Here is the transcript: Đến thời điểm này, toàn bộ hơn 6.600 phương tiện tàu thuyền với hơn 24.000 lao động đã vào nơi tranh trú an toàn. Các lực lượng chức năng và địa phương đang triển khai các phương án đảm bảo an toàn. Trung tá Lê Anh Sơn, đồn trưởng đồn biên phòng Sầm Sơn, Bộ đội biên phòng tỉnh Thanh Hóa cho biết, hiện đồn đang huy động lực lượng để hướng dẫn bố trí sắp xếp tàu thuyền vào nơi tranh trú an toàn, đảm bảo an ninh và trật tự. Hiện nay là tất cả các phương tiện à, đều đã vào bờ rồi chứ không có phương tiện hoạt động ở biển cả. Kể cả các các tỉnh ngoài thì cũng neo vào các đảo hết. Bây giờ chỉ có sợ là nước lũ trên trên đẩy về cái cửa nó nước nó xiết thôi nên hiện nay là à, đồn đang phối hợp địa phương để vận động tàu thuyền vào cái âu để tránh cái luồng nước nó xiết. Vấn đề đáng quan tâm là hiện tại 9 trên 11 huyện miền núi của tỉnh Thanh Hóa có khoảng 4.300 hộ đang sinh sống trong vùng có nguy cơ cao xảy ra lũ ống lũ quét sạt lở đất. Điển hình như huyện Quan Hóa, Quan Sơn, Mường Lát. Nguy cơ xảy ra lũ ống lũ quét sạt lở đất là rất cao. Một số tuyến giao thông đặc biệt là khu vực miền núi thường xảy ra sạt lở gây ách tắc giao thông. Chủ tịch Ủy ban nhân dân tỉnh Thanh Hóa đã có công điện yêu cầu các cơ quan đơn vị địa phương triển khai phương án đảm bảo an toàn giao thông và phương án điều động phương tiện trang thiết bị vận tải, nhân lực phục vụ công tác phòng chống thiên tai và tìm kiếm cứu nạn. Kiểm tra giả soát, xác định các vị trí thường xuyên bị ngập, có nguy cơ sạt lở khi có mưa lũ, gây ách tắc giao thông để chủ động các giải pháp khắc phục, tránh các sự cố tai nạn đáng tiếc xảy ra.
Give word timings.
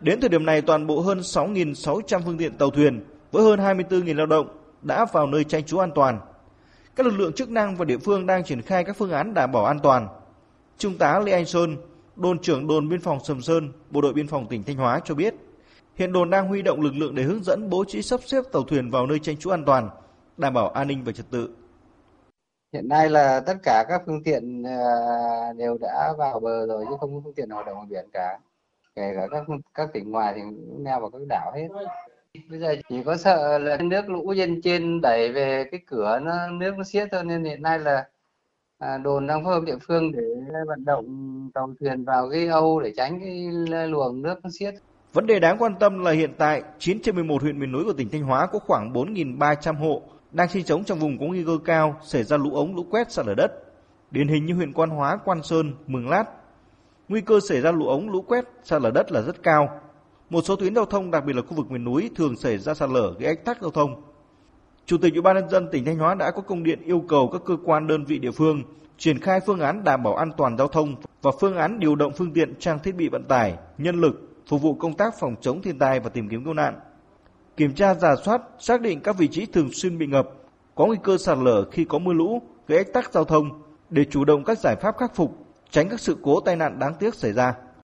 Đến 0.00 0.20
thời 0.20 0.28
điểm 0.28 0.46
này, 0.46 0.62
toàn 0.62 0.86
bộ 0.86 1.00
hơn 1.00 1.18
6.600 1.18 2.20
phương 2.24 2.38
tiện 2.38 2.58
tàu 2.58 2.70
thuyền 2.70 3.04
với 3.32 3.44
hơn 3.44 3.60
24.000 3.60 4.16
lao 4.16 4.26
động 4.26 4.48
đã 4.82 5.04
vào 5.12 5.26
nơi 5.26 5.44
tranh 5.44 5.64
trú 5.64 5.78
an 5.78 5.90
toàn. 5.94 6.20
Các 6.96 7.06
lực 7.06 7.18
lượng 7.18 7.32
chức 7.32 7.50
năng 7.50 7.76
và 7.76 7.84
địa 7.84 7.98
phương 7.98 8.26
đang 8.26 8.44
triển 8.44 8.62
khai 8.62 8.84
các 8.84 8.96
phương 8.96 9.10
án 9.10 9.34
đảm 9.34 9.52
bảo 9.52 9.64
an 9.64 9.78
toàn. 9.82 10.08
Trung 10.78 10.98
tá 10.98 11.18
Lê 11.18 11.32
Anh 11.32 11.46
Sơn, 11.46 11.76
đồn 12.16 12.38
trưởng 12.38 12.66
đồn 12.66 12.88
biên 12.88 13.00
phòng 13.00 13.18
Sầm 13.24 13.42
Sơn, 13.42 13.72
Bộ 13.90 14.00
đội 14.00 14.12
biên 14.12 14.28
phòng 14.28 14.46
tỉnh 14.48 14.62
Thanh 14.62 14.76
Hóa 14.76 15.00
cho 15.04 15.14
biết, 15.14 15.34
hiện 15.94 16.12
đồn 16.12 16.30
đang 16.30 16.48
huy 16.48 16.62
động 16.62 16.80
lực 16.80 16.94
lượng 16.94 17.14
để 17.14 17.22
hướng 17.22 17.44
dẫn 17.44 17.70
bố 17.70 17.84
trí 17.88 18.02
sắp 18.02 18.20
xếp 18.26 18.44
tàu 18.52 18.62
thuyền 18.62 18.90
vào 18.90 19.06
nơi 19.06 19.18
tranh 19.18 19.36
trú 19.36 19.50
an 19.50 19.64
toàn, 19.64 19.90
đảm 20.36 20.54
bảo 20.54 20.68
an 20.68 20.88
ninh 20.88 21.04
và 21.04 21.12
trật 21.12 21.30
tự. 21.30 21.50
Hiện 22.72 22.88
nay 22.88 23.10
là 23.10 23.40
tất 23.40 23.54
cả 23.62 23.84
các 23.88 24.02
phương 24.06 24.22
tiện 24.22 24.62
à, 24.62 25.52
đều 25.56 25.78
đã 25.80 26.12
vào 26.18 26.40
bờ 26.40 26.66
rồi 26.66 26.84
chứ 26.88 26.96
không 27.00 27.14
có 27.14 27.20
phương 27.24 27.34
tiện 27.34 27.50
hoạt 27.50 27.66
động 27.66 27.78
ở 27.78 27.84
biển 27.88 28.08
cả. 28.12 28.38
Kể 28.98 29.12
cả 29.16 29.26
các 29.30 29.44
các 29.74 29.88
tỉnh 29.92 30.10
ngoài 30.10 30.32
thì 30.36 30.40
cũng 30.42 30.84
neo 30.84 31.00
vào 31.00 31.10
các 31.10 31.18
đảo 31.28 31.52
hết. 31.54 31.68
Bây 32.50 32.58
giờ 32.58 32.76
chỉ 32.88 33.02
có 33.02 33.16
sợ 33.16 33.58
là 33.58 33.76
nước 33.76 34.08
lũ 34.08 34.34
trên 34.36 34.60
trên 34.62 35.00
đẩy 35.00 35.32
về 35.32 35.64
cái 35.70 35.80
cửa 35.86 36.20
nó 36.22 36.48
nước 36.50 36.74
nó 36.76 36.84
xiết 36.84 37.08
thôi 37.12 37.24
nên 37.24 37.44
hiện 37.44 37.62
nay 37.62 37.78
là 37.78 38.08
à, 38.78 38.98
đồn 38.98 39.26
đang 39.26 39.44
phối 39.44 39.54
hợp 39.54 39.64
địa 39.64 39.76
phương 39.86 40.12
để 40.12 40.22
vận 40.66 40.84
động 40.84 41.06
tàu 41.54 41.74
thuyền 41.80 42.04
vào 42.04 42.30
cái 42.30 42.46
âu 42.46 42.80
để 42.80 42.92
tránh 42.96 43.20
cái 43.20 43.48
luồng 43.86 44.22
nước 44.22 44.34
nó 44.42 44.50
xiết. 44.58 44.74
Vấn 45.12 45.26
đề 45.26 45.40
đáng 45.40 45.58
quan 45.58 45.74
tâm 45.80 46.04
là 46.04 46.10
hiện 46.10 46.30
tại 46.38 46.62
9 46.78 47.02
trên 47.02 47.14
11 47.14 47.42
huyện 47.42 47.60
miền 47.60 47.72
núi 47.72 47.84
của 47.84 47.92
tỉnh 47.92 48.08
Thanh 48.08 48.22
Hóa 48.22 48.46
có 48.46 48.58
khoảng 48.58 48.92
4.300 48.92 49.74
hộ 49.74 50.02
đang 50.32 50.48
sinh 50.48 50.66
sống 50.66 50.84
trong 50.84 50.98
vùng 50.98 51.18
có 51.18 51.26
nguy 51.26 51.44
cơ 51.44 51.58
cao 51.64 51.96
xảy 52.02 52.22
ra 52.22 52.36
lũ 52.36 52.54
ống 52.54 52.76
lũ 52.76 52.84
quét 52.90 53.12
sạt 53.12 53.26
lở 53.26 53.34
đất. 53.34 53.52
Điển 54.10 54.28
hình 54.28 54.46
như 54.46 54.54
huyện 54.54 54.72
Quan 54.72 54.90
Hóa, 54.90 55.18
Quan 55.24 55.42
Sơn, 55.42 55.72
Mường 55.86 56.08
Lát. 56.08 56.24
Nguy 57.08 57.20
cơ 57.20 57.40
xảy 57.40 57.60
ra 57.60 57.72
lũ 57.72 57.86
ống 57.86 58.10
lũ 58.10 58.22
quét 58.22 58.44
sạt 58.64 58.82
lở 58.82 58.90
đất 58.90 59.12
là 59.12 59.20
rất 59.20 59.42
cao. 59.42 59.80
Một 60.30 60.44
số 60.44 60.56
tuyến 60.56 60.74
giao 60.74 60.84
thông 60.84 61.10
đặc 61.10 61.24
biệt 61.26 61.36
là 61.36 61.42
khu 61.42 61.56
vực 61.56 61.70
miền 61.70 61.84
núi 61.84 62.10
thường 62.16 62.36
xảy 62.36 62.58
ra 62.58 62.74
sạt 62.74 62.90
lở 62.90 63.14
gây 63.18 63.28
ách 63.28 63.44
tắc 63.44 63.62
giao 63.62 63.70
thông. 63.70 64.02
Chủ 64.86 64.98
tịch 64.98 65.12
Ủy 65.12 65.22
ban 65.22 65.36
nhân 65.36 65.48
dân 65.48 65.68
tỉnh 65.72 65.84
Thanh 65.84 65.98
Hóa 65.98 66.14
đã 66.14 66.30
có 66.30 66.42
công 66.42 66.62
điện 66.62 66.82
yêu 66.84 67.04
cầu 67.08 67.28
các 67.32 67.42
cơ 67.44 67.56
quan 67.64 67.86
đơn 67.86 68.04
vị 68.04 68.18
địa 68.18 68.30
phương 68.30 68.62
triển 68.98 69.18
khai 69.18 69.40
phương 69.46 69.60
án 69.60 69.84
đảm 69.84 70.02
bảo 70.02 70.16
an 70.16 70.30
toàn 70.36 70.58
giao 70.58 70.68
thông 70.68 70.94
và 71.22 71.30
phương 71.40 71.56
án 71.56 71.80
điều 71.80 71.94
động 71.94 72.12
phương 72.12 72.32
tiện 72.32 72.54
trang 72.58 72.78
thiết 72.78 72.94
bị 72.96 73.08
vận 73.08 73.24
tải, 73.24 73.54
nhân 73.78 74.00
lực 74.00 74.28
phục 74.48 74.62
vụ 74.62 74.74
công 74.74 74.94
tác 74.94 75.14
phòng 75.20 75.34
chống 75.40 75.62
thiên 75.62 75.78
tai 75.78 76.00
và 76.00 76.08
tìm 76.08 76.28
kiếm 76.28 76.44
cứu 76.44 76.54
nạn. 76.54 76.80
Kiểm 77.56 77.74
tra 77.74 77.94
giả 77.94 78.14
soát, 78.24 78.42
xác 78.58 78.80
định 78.80 79.00
các 79.00 79.18
vị 79.18 79.28
trí 79.28 79.46
thường 79.46 79.68
xuyên 79.72 79.98
bị 79.98 80.06
ngập, 80.06 80.28
có 80.74 80.86
nguy 80.86 80.96
cơ 81.02 81.18
sạt 81.18 81.38
lở 81.38 81.64
khi 81.70 81.84
có 81.84 81.98
mưa 81.98 82.12
lũ, 82.12 82.42
gây 82.66 82.78
ách 82.78 82.92
tắc 82.92 83.12
giao 83.12 83.24
thông 83.24 83.62
để 83.90 84.04
chủ 84.04 84.24
động 84.24 84.44
các 84.44 84.58
giải 84.58 84.76
pháp 84.76 84.98
khắc 84.98 85.14
phục, 85.14 85.47
tránh 85.70 85.88
các 85.88 86.00
sự 86.00 86.16
cố 86.22 86.40
tai 86.40 86.56
nạn 86.56 86.78
đáng 86.78 86.94
tiếc 86.94 87.14
xảy 87.14 87.32
ra. 87.32 87.54